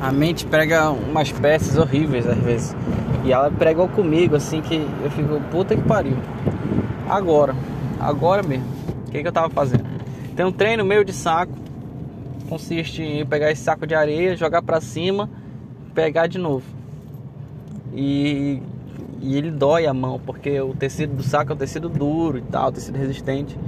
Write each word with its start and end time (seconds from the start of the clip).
A 0.00 0.10
mente 0.10 0.46
prega 0.46 0.90
umas 0.90 1.30
peças 1.30 1.76
horríveis 1.76 2.26
às 2.26 2.38
vezes. 2.38 2.76
E 3.24 3.32
ela 3.32 3.50
pregou 3.50 3.86
comigo 3.86 4.34
assim 4.34 4.62
que 4.62 4.76
eu 5.02 5.10
fico, 5.10 5.38
puta 5.50 5.76
que 5.76 5.82
pariu. 5.82 6.16
Agora, 7.08 7.54
agora 8.00 8.42
mesmo. 8.42 8.64
O 9.06 9.10
que, 9.10 9.20
que 9.20 9.28
eu 9.28 9.32
tava 9.32 9.50
fazendo? 9.50 9.84
Tem 10.34 10.46
um 10.46 10.52
treino 10.52 10.84
meio 10.84 11.04
de 11.04 11.12
saco. 11.12 11.52
Consiste 12.48 13.02
em 13.02 13.26
pegar 13.26 13.50
esse 13.50 13.62
saco 13.62 13.86
de 13.86 13.94
areia, 13.94 14.36
jogar 14.36 14.62
para 14.62 14.80
cima, 14.80 15.28
pegar 15.94 16.26
de 16.26 16.38
novo. 16.38 16.64
E, 17.92 18.62
e 19.20 19.36
ele 19.36 19.50
dói 19.50 19.86
a 19.86 19.92
mão, 19.92 20.20
porque 20.24 20.60
o 20.60 20.74
tecido 20.74 21.14
do 21.14 21.22
saco 21.22 21.52
é 21.52 21.54
um 21.54 21.58
tecido 21.58 21.88
duro 21.88 22.38
e 22.38 22.42
tal, 22.42 22.72
tecido 22.72 22.96
resistente. 22.96 23.58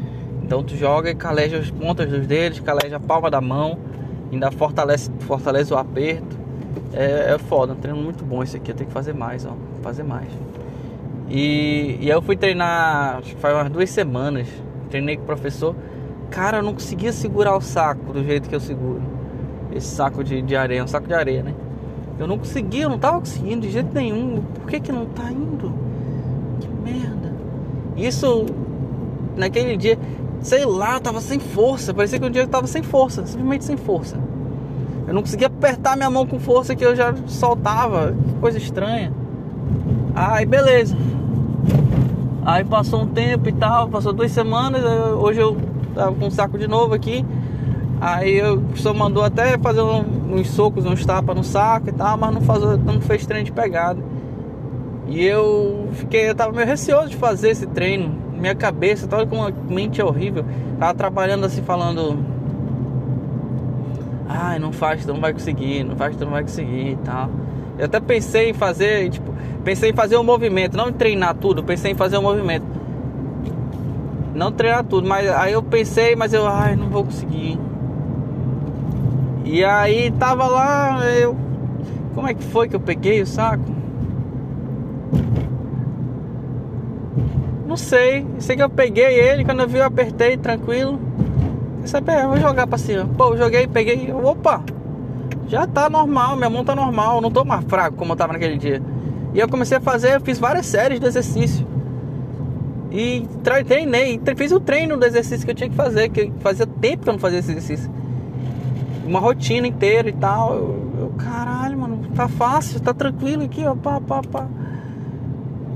Então 0.43 0.63
tu 0.63 0.75
joga 0.77 1.11
e 1.11 1.15
caleja 1.15 1.59
as 1.59 1.71
pontas 1.71 2.09
dos 2.09 2.27
dedos, 2.27 2.61
caleja 2.61 2.97
a 2.97 3.01
palma 3.01 3.31
da 3.31 3.41
mão, 3.41 3.79
ainda 4.33 4.51
fortalece, 4.51 5.11
fortalece 5.21 5.73
o 5.73 5.77
aperto. 5.77 6.41
É, 6.93 7.35
é 7.35 7.39
foda, 7.39 7.73
um 7.73 7.77
treino 7.77 8.01
muito 8.01 8.25
bom 8.25 8.43
esse 8.43 8.57
aqui, 8.57 8.71
eu 8.71 8.75
tenho 8.75 8.89
que 8.89 8.95
fazer 8.95 9.15
mais, 9.15 9.47
ó. 9.47 9.53
Fazer 9.83 10.03
mais. 10.03 10.29
E, 11.29 11.99
e 12.01 12.11
aí 12.11 12.17
eu 12.17 12.23
fui 12.23 12.37
treinar, 12.37 13.19
acho 13.19 13.35
que 13.35 13.41
faz 13.41 13.55
umas 13.55 13.71
duas 13.71 13.89
semanas. 13.91 14.49
Treinei 14.91 15.17
com 15.17 15.23
o 15.23 15.27
professor. 15.27 15.75
Cara, 16.31 16.59
eu 16.59 16.63
não 16.63 16.73
conseguia 16.73 17.13
segurar 17.13 17.57
o 17.57 17.61
saco 17.61 18.13
do 18.13 18.25
jeito 18.25 18.49
que 18.49 18.55
eu 18.55 18.61
seguro. 18.61 19.03
Esse 19.75 19.89
saco 19.89 20.23
de, 20.23 20.43
de 20.43 20.57
areia, 20.57 20.85
um 20.85 20.87
saco 20.87 21.07
de 21.07 21.15
areia, 21.15 21.43
né? 21.43 21.55
Eu 22.19 22.27
não 22.27 22.39
conseguia, 22.39 22.85
eu 22.85 22.91
não 22.91 22.99
tava 22.99 23.19
conseguindo 23.19 23.63
de 23.63 23.71
jeito 23.71 23.95
nenhum. 23.95 24.43
Por 24.43 24.69
que 24.69 24.81
que 24.81 24.93
não 24.93 25.07
tá 25.07 25.31
indo? 25.31 25.73
Que 26.61 26.69
merda. 26.69 27.33
Isso, 27.97 28.47
naquele 29.37 29.77
dia, 29.77 29.99
sei 30.43 30.65
lá, 30.65 30.95
eu 30.95 31.01
tava 31.01 31.21
sem 31.21 31.39
força. 31.39 31.95
Parecia 31.95 32.19
que 32.19 32.27
um 32.27 32.31
dia 32.31 32.43
eu 32.43 32.49
tava 32.49 32.67
sem 32.67 32.83
força, 32.83 33.25
simplesmente 33.27 33.65
sem 33.65 33.77
força. 33.77 34.19
Eu 35.07 35.15
não 35.15 35.23
conseguia 35.23 35.47
apertar 35.47 35.97
minha 35.97 36.11
mão 36.11 36.27
com 36.27 36.39
força 36.39 36.75
que 36.75 36.85
eu 36.85 36.95
já 36.95 37.15
soltava. 37.27 38.15
Coisa 38.41 38.59
estranha. 38.59 39.13
Aí 40.15 40.45
beleza. 40.45 40.97
Aí 42.45 42.65
passou 42.65 43.03
um 43.03 43.07
tempo 43.07 43.49
e 43.49 43.53
tal, 43.53 43.89
passou 43.89 44.13
duas 44.13 44.33
semanas, 44.33 44.83
hoje 45.17 45.41
eu 45.41 45.57
tava 45.95 46.13
com 46.13 46.27
um 46.27 46.31
saco 46.31 46.59
de 46.59 46.67
novo 46.67 46.93
aqui. 46.93 47.25
Aí 48.01 48.43
o 48.43 48.61
professor 48.61 48.93
mandou 48.93 49.23
até 49.23 49.57
fazer 49.59 49.81
uns 49.81 50.51
socos, 50.51 50.85
uns 50.85 51.07
tapas 51.07 51.37
no 51.37 51.45
saco 51.45 51.89
e 51.89 51.93
tal, 51.93 52.19
mas 52.19 52.35
não, 52.35 52.41
faz, 52.41 52.61
não 52.85 53.01
fez 53.01 53.25
treino 53.25 53.45
de 53.45 53.53
pegada. 53.53 54.03
E 55.07 55.25
eu 55.25 55.89
fiquei, 55.93 56.29
eu 56.29 56.35
tava 56.35 56.53
meio 56.53 56.67
receoso 56.67 57.11
de 57.11 57.17
fazer 57.17 57.51
esse 57.51 57.67
treino 57.67 58.22
minha 58.43 58.57
cabeça, 58.57 59.07
toda 59.07 59.25
com 59.25 59.37
uma 59.37 59.53
mente 59.69 60.01
é 60.01 60.05
horrível. 60.05 60.45
Tava 60.77 60.93
trabalhando 60.95 61.47
assim, 61.47 61.63
falando. 61.63 62.19
Ai, 64.29 64.59
não 64.59 64.73
faz, 64.73 65.05
tu 65.07 65.13
não 65.13 65.21
vai 65.21 65.33
conseguir, 65.33 65.85
não 65.85 65.95
faz, 65.95 66.17
tu 66.17 66.25
não 66.25 66.33
vai 66.33 66.43
conseguir 66.43 66.91
e 66.91 66.99
tal. 67.05 67.31
Eu 67.79 67.85
até 67.85 68.01
pensei 68.01 68.51
em 68.51 68.53
fazer, 68.53 69.09
tipo, 69.11 69.33
pensei 69.63 69.91
em 69.91 69.93
fazer 69.93 70.17
um 70.17 70.25
movimento, 70.25 70.77
não 70.77 70.89
em 70.89 70.93
treinar 70.93 71.35
tudo, 71.35 71.63
pensei 71.63 71.93
em 71.93 71.95
fazer 71.95 72.19
um 72.19 72.23
movimento. 72.23 72.67
Não 74.35 74.51
treinar 74.51 74.83
tudo, 74.85 75.07
mas 75.07 75.31
aí 75.31 75.53
eu 75.53 75.63
pensei, 75.63 76.17
mas 76.17 76.35
eu, 76.35 76.45
ai, 76.45 76.75
não 76.75 76.89
vou 76.89 77.05
conseguir. 77.05 77.57
E 79.45 79.65
aí 79.65 80.11
tava 80.11 80.49
lá, 80.49 81.05
eu. 81.15 81.37
Como 82.13 82.27
é 82.27 82.35
que 82.35 82.43
foi 82.43 82.69
que 82.69 82.75
eu 82.75 82.81
peguei 82.81 83.23
o 83.23 83.27
saco? 83.27 83.83
Não 87.73 87.77
sei. 87.79 88.27
Sei 88.39 88.55
que 88.55 88.63
eu 88.63 88.69
peguei 88.69 89.19
ele, 89.19 89.47
quando 89.47 89.61
eu 89.61 89.67
vi 89.67 89.79
eu 89.79 89.85
apertei 89.85 90.37
tranquilo. 90.37 91.01
Sabe, 91.87 92.13
eu 92.23 92.29
vou 92.29 92.37
jogar 92.37 92.67
pra 92.67 92.77
cima. 92.77 93.09
Pô, 93.17 93.35
joguei, 93.35 93.67
peguei. 93.67 94.13
Opa! 94.13 94.63
Já 95.49 95.67
tá 95.67 95.89
normal, 95.89 96.37
minha 96.37 96.51
mão 96.51 96.67
tá 96.67 96.75
normal, 96.75 97.23
não 97.23 97.31
tô 97.31 97.47
mais 97.47 97.65
fraco 97.65 97.97
como 97.97 98.13
eu 98.13 98.17
tava 98.17 98.35
naquele 98.35 98.59
dia. 98.59 98.83
E 99.33 99.41
eu 99.41 99.49
comecei 99.49 99.79
a 99.79 99.81
fazer, 99.81 100.17
eu 100.17 100.21
fiz 100.21 100.39
várias 100.39 100.67
séries 100.67 101.01
de 101.01 101.07
exercício. 101.07 101.67
E 102.91 103.27
treinei, 103.43 104.21
fiz 104.37 104.53
o 104.53 104.61
treino 104.61 104.99
do 104.99 105.07
exercício 105.07 105.47
que 105.47 105.53
eu 105.53 105.55
tinha 105.55 105.71
que 105.71 105.75
fazer, 105.75 106.11
que 106.11 106.31
fazia 106.41 106.67
tempo 106.67 107.05
que 107.05 107.09
eu 107.09 107.15
não 107.15 107.21
fazia 107.21 107.39
esse 107.39 107.53
exercício. 107.53 107.91
Uma 109.07 109.19
rotina 109.19 109.67
inteira 109.67 110.11
e 110.11 110.13
tal. 110.13 110.55
Eu, 110.55 110.93
eu, 111.01 111.13
caralho, 111.17 111.79
mano, 111.79 112.01
tá 112.15 112.29
fácil, 112.29 112.81
tá 112.81 112.93
tranquilo 112.93 113.45
aqui, 113.45 113.65
ó, 113.65 113.75
pá, 113.75 113.99
pá, 113.99 114.21
pá. 114.31 114.47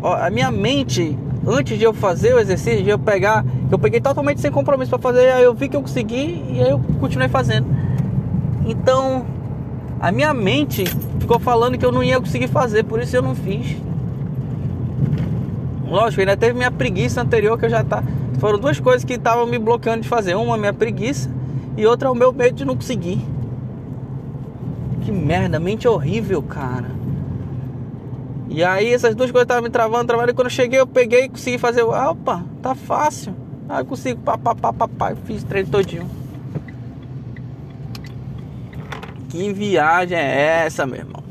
Ó, 0.02 0.12
a 0.12 0.28
minha 0.28 0.50
mente 0.50 1.16
antes 1.46 1.78
de 1.78 1.84
eu 1.84 1.94
fazer 1.94 2.34
o 2.34 2.38
exercício, 2.38 2.82
de 2.82 2.90
eu 2.90 2.98
pegar, 2.98 3.44
eu 3.70 3.78
peguei 3.78 4.00
totalmente 4.00 4.40
sem 4.40 4.50
compromisso 4.50 4.90
para 4.90 4.98
fazer, 4.98 5.30
aí 5.30 5.44
eu 5.44 5.54
vi 5.54 5.68
que 5.68 5.76
eu 5.76 5.82
consegui 5.82 6.44
e 6.50 6.60
aí 6.60 6.70
eu 6.70 6.80
continuei 7.00 7.28
fazendo. 7.28 7.66
Então, 8.66 9.24
a 10.00 10.10
minha 10.10 10.34
mente 10.34 10.84
ficou 11.20 11.38
falando 11.38 11.78
que 11.78 11.86
eu 11.86 11.92
não 11.92 12.02
ia 12.02 12.18
conseguir 12.20 12.48
fazer, 12.48 12.84
por 12.84 13.00
isso 13.00 13.16
eu 13.16 13.22
não 13.22 13.34
fiz. 13.34 13.76
Lógico, 15.88 16.20
ainda 16.20 16.36
teve 16.36 16.54
minha 16.54 16.70
preguiça 16.70 17.22
anterior 17.22 17.56
que 17.56 17.64
eu 17.64 17.70
já 17.70 17.84
tá. 17.84 18.02
Foram 18.38 18.58
duas 18.58 18.80
coisas 18.80 19.04
que 19.04 19.14
estavam 19.14 19.46
me 19.46 19.58
bloqueando 19.58 20.02
de 20.02 20.08
fazer. 20.08 20.34
Uma, 20.34 20.56
minha 20.56 20.72
preguiça, 20.72 21.30
e 21.76 21.86
outra, 21.86 22.10
o 22.10 22.14
meu 22.14 22.32
medo 22.32 22.56
de 22.56 22.64
não 22.64 22.74
conseguir. 22.74 23.24
Que 25.02 25.12
merda, 25.12 25.60
mente 25.60 25.86
horrível, 25.86 26.42
cara. 26.42 26.90
E 28.48 28.62
aí 28.62 28.92
essas 28.92 29.14
duas 29.14 29.30
coisas 29.30 29.44
estavam 29.44 29.62
me 29.62 29.70
travando, 29.70 30.06
travando. 30.06 30.30
E 30.30 30.34
quando 30.34 30.46
eu 30.46 30.52
cheguei, 30.52 30.80
eu 30.80 30.86
peguei 30.86 31.24
e 31.24 31.28
consegui 31.28 31.58
fazer. 31.58 31.82
Ah, 31.82 32.10
opa, 32.10 32.44
tá 32.62 32.74
fácil. 32.74 33.34
Aí 33.68 33.80
eu 33.80 33.84
consigo, 33.84 34.20
pá, 34.20 34.38
pá, 34.38 34.54
pá, 34.54 34.72
pá, 34.72 34.88
pá. 34.88 35.14
Fiz 35.24 35.42
treino 35.42 35.68
todinho. 35.68 36.08
Que 39.28 39.52
viagem 39.52 40.16
é 40.16 40.64
essa, 40.64 40.86
meu 40.86 40.98
irmão? 40.98 41.22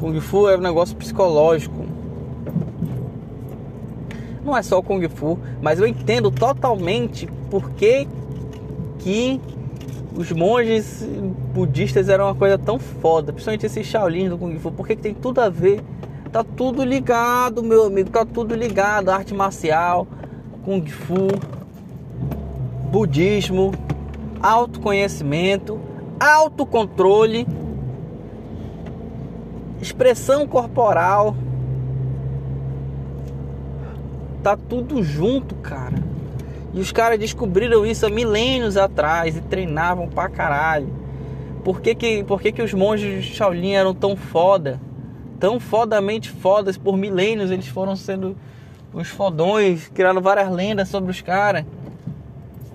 Kung 0.00 0.18
Fu 0.20 0.48
é 0.48 0.56
um 0.56 0.60
negócio 0.60 0.96
psicológico. 0.96 1.84
Não 4.44 4.56
é 4.56 4.62
só 4.62 4.80
Kung 4.80 5.06
Fu, 5.08 5.38
mas 5.60 5.78
eu 5.78 5.86
entendo 5.86 6.30
totalmente 6.30 7.28
por 7.50 7.70
que, 7.70 8.06
que 8.98 9.40
os 10.16 10.32
monges 10.32 11.06
budistas 11.52 12.08
eram 12.08 12.24
uma 12.24 12.34
coisa 12.34 12.56
tão 12.56 12.78
foda, 12.78 13.32
principalmente 13.32 13.66
esse 13.66 13.84
Shaolin 13.84 14.30
do 14.30 14.38
Kung 14.38 14.58
Fu, 14.58 14.72
porque 14.72 14.96
tem 14.96 15.12
tudo 15.12 15.40
a 15.40 15.50
ver, 15.50 15.82
tá 16.32 16.42
tudo 16.42 16.82
ligado, 16.82 17.62
meu 17.62 17.84
amigo, 17.84 18.08
tá 18.08 18.24
tudo 18.24 18.54
ligado, 18.54 19.10
arte 19.10 19.34
marcial, 19.34 20.06
Kung 20.64 20.84
Fu, 20.86 21.28
budismo, 22.90 23.72
autoconhecimento, 24.40 25.78
autocontrole, 26.18 27.46
expressão 29.82 30.46
corporal, 30.46 31.36
tá 34.42 34.56
tudo 34.56 35.02
junto, 35.02 35.54
cara. 35.56 36.15
E 36.76 36.80
os 36.80 36.92
caras 36.92 37.18
descobriram 37.18 37.86
isso 37.86 38.04
há 38.04 38.10
milênios 38.10 38.76
atrás 38.76 39.34
e 39.34 39.40
treinavam 39.40 40.06
pra 40.08 40.28
caralho. 40.28 40.92
Por 41.64 41.80
que 41.80 41.94
que, 41.94 42.22
por 42.22 42.38
que, 42.38 42.52
que 42.52 42.60
os 42.60 42.74
monges 42.74 43.24
de 43.24 43.34
Shaolin 43.34 43.72
eram 43.72 43.94
tão 43.94 44.14
foda? 44.14 44.78
Tão 45.40 45.58
fodamente 45.58 46.28
fodas 46.28 46.76
por 46.76 46.98
milênios 46.98 47.50
eles 47.50 47.66
foram 47.66 47.96
sendo 47.96 48.36
os 48.92 49.08
fodões, 49.08 49.88
criaram 49.88 50.20
várias 50.20 50.50
lendas 50.50 50.90
sobre 50.90 51.10
os 51.10 51.22
caras. 51.22 51.64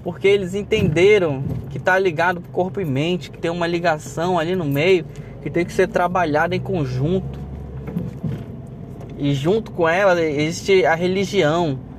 Porque 0.03 0.27
eles 0.27 0.55
entenderam 0.55 1.43
que 1.69 1.77
tá 1.77 1.99
ligado 1.99 2.41
corpo 2.51 2.81
e 2.81 2.85
mente, 2.85 3.29
que 3.29 3.37
tem 3.37 3.51
uma 3.51 3.67
ligação 3.67 4.39
ali 4.39 4.55
no 4.55 4.65
meio, 4.65 5.05
que 5.43 5.49
tem 5.51 5.63
que 5.63 5.71
ser 5.71 5.87
trabalhada 5.87 6.55
em 6.55 6.59
conjunto. 6.59 7.39
E 9.15 9.31
junto 9.35 9.69
com 9.69 9.87
ela 9.87 10.19
existe 10.19 10.87
a 10.87 10.95
religião 10.95 11.90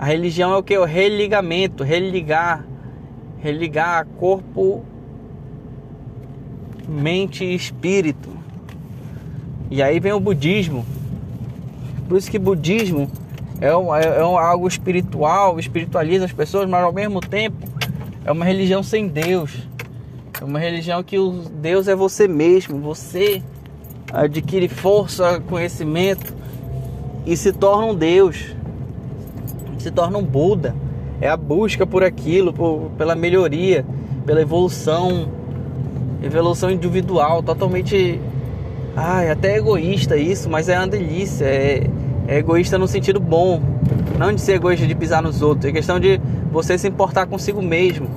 a 0.00 0.06
religião 0.06 0.54
é 0.54 0.56
o 0.56 0.62
que? 0.62 0.78
O 0.78 0.86
religamento, 0.86 1.84
religar, 1.84 2.64
religar 3.38 4.06
corpo, 4.18 4.82
mente 6.88 7.44
e 7.44 7.54
espírito. 7.54 8.30
E 9.70 9.82
aí 9.82 10.00
vem 10.00 10.14
o 10.14 10.18
budismo. 10.18 10.86
Por 12.08 12.16
isso 12.16 12.30
que 12.30 12.38
budismo 12.38 13.10
é, 13.60 13.76
um, 13.76 13.94
é, 13.94 14.06
é 14.06 14.20
algo 14.20 14.66
espiritual, 14.66 15.60
espiritualiza 15.60 16.24
as 16.24 16.32
pessoas, 16.32 16.66
mas 16.66 16.82
ao 16.82 16.94
mesmo 16.94 17.20
tempo 17.20 17.68
é 18.24 18.32
uma 18.32 18.46
religião 18.46 18.82
sem 18.82 19.06
Deus. 19.06 19.68
É 20.40 20.42
uma 20.42 20.58
religião 20.58 21.02
que 21.02 21.18
o 21.18 21.42
Deus 21.60 21.88
é 21.88 21.94
você 21.94 22.26
mesmo. 22.26 22.80
Você 22.80 23.42
adquire 24.10 24.66
força, 24.66 25.40
conhecimento 25.40 26.32
e 27.26 27.36
se 27.36 27.52
torna 27.52 27.84
um 27.84 27.94
Deus 27.94 28.58
se 29.80 29.90
torna 29.90 30.18
um 30.18 30.24
Buda. 30.24 30.74
É 31.20 31.28
a 31.28 31.36
busca 31.36 31.86
por 31.86 32.02
aquilo, 32.02 32.52
por, 32.52 32.90
pela 32.96 33.14
melhoria, 33.14 33.84
pela 34.24 34.40
evolução, 34.40 35.28
evolução 36.22 36.70
individual, 36.70 37.42
totalmente. 37.42 38.20
Ai, 38.96 39.30
até 39.30 39.56
egoísta 39.56 40.16
isso, 40.16 40.48
mas 40.48 40.68
é 40.68 40.78
uma 40.78 40.88
delícia. 40.88 41.44
É, 41.44 41.86
é 42.26 42.38
egoísta 42.38 42.78
no 42.78 42.88
sentido 42.88 43.20
bom. 43.20 43.60
Não 44.18 44.32
de 44.32 44.40
ser 44.40 44.54
egoísta 44.54 44.86
de 44.86 44.94
pisar 44.94 45.22
nos 45.22 45.42
outros. 45.42 45.66
É 45.66 45.72
questão 45.72 45.98
de 45.98 46.20
você 46.50 46.78
se 46.78 46.88
importar 46.88 47.26
consigo 47.26 47.60
mesmo. 47.60 48.08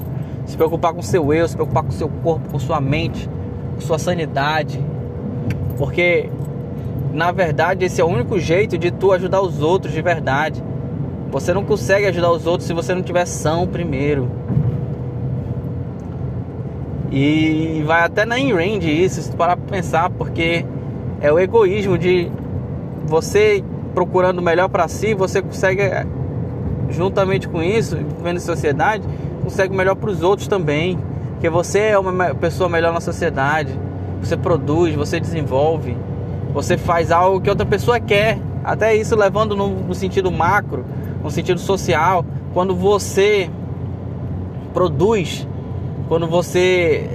Se 0.46 0.56
preocupar 0.56 0.94
com 0.94 1.02
seu 1.02 1.34
eu, 1.34 1.48
se 1.48 1.56
preocupar 1.56 1.84
com 1.84 1.92
seu 1.92 2.10
corpo, 2.10 2.50
com 2.50 2.60
sua 2.60 2.80
mente, 2.80 3.30
com 3.76 3.82
sua 3.82 3.98
sanidade. 3.98 4.80
Porque 5.78 6.30
na 7.14 7.32
verdade 7.32 7.86
esse 7.86 8.02
é 8.02 8.04
o 8.04 8.08
único 8.08 8.40
jeito 8.40 8.78
de 8.78 8.92
tu 8.92 9.12
ajudar 9.12 9.42
os 9.42 9.62
outros 9.62 9.94
de 9.94 10.02
verdade. 10.02 10.64
Você 11.34 11.52
não 11.52 11.64
consegue 11.64 12.06
ajudar 12.06 12.32
os 12.32 12.46
outros 12.46 12.68
se 12.68 12.74
você 12.76 12.94
não 12.94 13.02
tiver 13.02 13.26
são 13.26 13.66
primeiro. 13.66 14.30
E 17.12 17.84
vai 17.88 18.04
até 18.04 18.24
na 18.24 18.38
in-range 18.38 18.88
isso, 18.88 19.20
se 19.20 19.32
tu 19.32 19.36
parar 19.36 19.58
pra 19.58 19.66
pensar, 19.66 20.12
porque 20.12 20.64
é 21.20 21.34
o 21.34 21.40
egoísmo 21.40 21.98
de 21.98 22.32
você 23.08 23.64
procurando 23.96 24.38
o 24.38 24.42
melhor 24.44 24.70
para 24.70 24.88
si, 24.88 25.16
você 25.16 25.42
consegue, 25.42 25.82
juntamente 26.92 27.50
com 27.50 27.64
isso, 27.64 27.98
vivendo 27.98 28.38
em 28.38 28.40
sociedade, 28.40 29.04
consegue 29.44 29.74
o 29.74 29.76
melhor 29.76 29.96
para 29.96 30.12
os 30.12 30.22
outros 30.22 30.48
também. 30.48 31.00
Porque 31.32 31.50
você 31.50 31.80
é 31.80 31.98
uma 31.98 32.36
pessoa 32.36 32.70
melhor 32.70 32.94
na 32.94 33.02
sociedade, 33.02 33.74
você 34.22 34.38
produz, 34.38 34.94
você 34.94 35.20
desenvolve, 35.20 35.98
você 36.54 36.78
faz 36.78 37.12
algo 37.12 37.42
que 37.42 37.50
outra 37.50 37.66
pessoa 37.66 38.00
quer. 38.00 38.38
Até 38.64 38.96
isso 38.96 39.16
levando 39.16 39.56
no, 39.56 39.68
no 39.68 39.96
sentido 39.96 40.32
macro, 40.32 40.86
no 41.24 41.32
sentido 41.32 41.60
social, 41.60 42.26
quando 42.54 42.76
você 42.76 43.50
produz 44.74 45.48
quando 46.08 46.28
você 46.28 47.10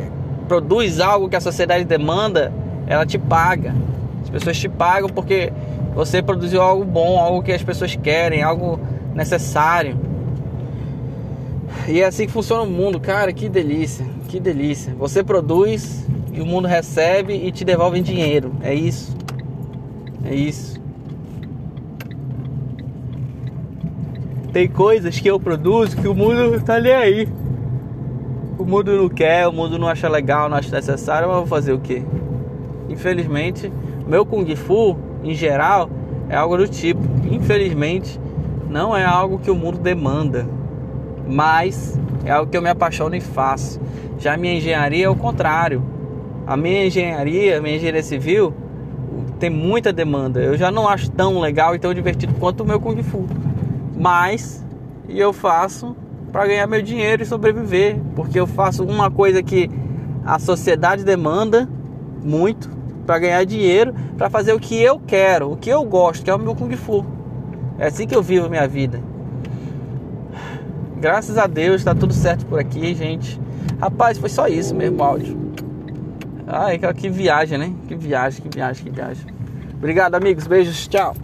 produz 0.48 0.98
algo 0.98 1.28
que 1.28 1.36
a 1.36 1.40
sociedade 1.40 1.84
demanda, 1.84 2.52
ela 2.86 3.04
te 3.04 3.18
paga. 3.18 3.74
As 4.22 4.30
pessoas 4.30 4.58
te 4.58 4.68
pagam 4.68 5.08
porque 5.08 5.52
você 5.94 6.22
produziu 6.22 6.60
algo 6.62 6.84
bom, 6.84 7.18
algo 7.18 7.42
que 7.42 7.52
as 7.52 7.62
pessoas 7.62 7.94
querem, 7.94 8.42
algo 8.42 8.80
necessário. 9.14 9.96
E 11.86 12.00
é 12.00 12.06
assim 12.06 12.26
que 12.26 12.32
funciona 12.32 12.62
o 12.62 12.66
mundo, 12.66 12.98
cara. 12.98 13.32
Que 13.32 13.48
delícia, 13.48 14.06
que 14.28 14.40
delícia. 14.40 14.94
Você 14.98 15.22
produz 15.22 16.06
e 16.32 16.40
o 16.40 16.46
mundo 16.46 16.66
recebe 16.66 17.34
e 17.34 17.52
te 17.52 17.64
devolve 17.64 17.98
em 17.98 18.02
dinheiro. 18.02 18.52
É 18.62 18.74
isso. 18.74 19.16
É 20.24 20.34
isso. 20.34 20.80
Tem 24.52 24.68
coisas 24.68 25.18
que 25.18 25.28
eu 25.28 25.38
produzo 25.38 25.96
que 25.96 26.08
o 26.08 26.14
mundo 26.14 26.60
tá 26.64 26.80
nem 26.80 26.92
aí 26.92 27.28
o 28.58 28.64
mundo 28.64 28.96
não 28.96 29.08
quer, 29.08 29.46
o 29.46 29.52
mundo 29.52 29.78
não 29.78 29.86
acha 29.86 30.08
legal, 30.08 30.48
não 30.48 30.56
acha 30.56 30.74
necessário, 30.74 31.28
mas 31.28 31.36
vou 31.36 31.46
fazer 31.46 31.72
o 31.72 31.78
quê? 31.78 32.02
Infelizmente, 32.88 33.72
meu 34.06 34.26
Kung 34.26 34.44
Fu, 34.56 34.98
em 35.22 35.32
geral, 35.32 35.88
é 36.28 36.36
algo 36.36 36.56
do 36.56 36.66
tipo. 36.66 37.00
Infelizmente, 37.30 38.20
não 38.68 38.96
é 38.96 39.04
algo 39.04 39.38
que 39.38 39.50
o 39.50 39.54
mundo 39.54 39.78
demanda, 39.78 40.46
mas 41.28 41.98
é 42.24 42.32
algo 42.32 42.50
que 42.50 42.56
eu 42.56 42.62
me 42.62 42.68
apaixono 42.68 43.14
e 43.14 43.20
faço. 43.20 43.80
Já 44.18 44.34
a 44.34 44.36
minha 44.36 44.54
engenharia 44.54 45.06
é 45.06 45.08
o 45.08 45.14
contrário. 45.14 45.82
A 46.44 46.56
minha 46.56 46.84
engenharia, 46.86 47.58
a 47.58 47.62
minha 47.62 47.76
engenharia 47.76 48.02
civil, 48.02 48.52
tem 49.38 49.50
muita 49.50 49.92
demanda. 49.92 50.40
Eu 50.40 50.56
já 50.56 50.70
não 50.70 50.88
acho 50.88 51.10
tão 51.12 51.38
legal 51.38 51.76
e 51.76 51.78
tão 51.78 51.94
divertido 51.94 52.34
quanto 52.40 52.62
o 52.62 52.66
meu 52.66 52.80
Kung 52.80 53.00
Fu. 53.04 53.24
Mas, 53.98 54.64
e 55.08 55.18
eu 55.18 55.32
faço 55.32 55.96
para 56.30 56.46
ganhar 56.46 56.66
meu 56.66 56.80
dinheiro 56.80 57.22
e 57.22 57.26
sobreviver, 57.26 57.98
porque 58.14 58.38
eu 58.38 58.46
faço 58.46 58.84
uma 58.84 59.10
coisa 59.10 59.42
que 59.42 59.70
a 60.24 60.38
sociedade 60.38 61.04
demanda 61.04 61.68
muito 62.22 62.70
para 63.04 63.18
ganhar 63.18 63.44
dinheiro, 63.44 63.94
para 64.16 64.28
fazer 64.28 64.52
o 64.52 64.60
que 64.60 64.80
eu 64.80 65.00
quero, 65.00 65.52
o 65.52 65.56
que 65.56 65.70
eu 65.70 65.82
gosto, 65.84 66.22
que 66.22 66.30
é 66.30 66.34
o 66.34 66.38
meu 66.38 66.54
kung 66.54 66.74
fu. 66.76 67.04
É 67.78 67.86
assim 67.86 68.06
que 68.06 68.14
eu 68.14 68.22
vivo 68.22 68.48
minha 68.48 68.68
vida. 68.68 69.00
Graças 71.00 71.38
a 71.38 71.46
Deus 71.46 71.76
está 71.76 71.94
tudo 71.94 72.12
certo 72.12 72.44
por 72.46 72.58
aqui, 72.58 72.94
gente. 72.94 73.40
Rapaz, 73.80 74.18
foi 74.18 74.28
só 74.28 74.46
isso 74.46 74.74
mesmo, 74.74 75.02
áudio. 75.02 75.36
Ai, 76.46 76.78
que 76.94 77.08
viagem, 77.08 77.58
né? 77.58 77.72
Que 77.86 77.94
viagem, 77.94 78.42
que 78.42 78.48
viagem, 78.48 78.84
que 78.84 78.90
viagem. 78.90 79.26
Obrigado, 79.74 80.14
amigos. 80.14 80.46
Beijos. 80.46 80.88
Tchau. 80.88 81.14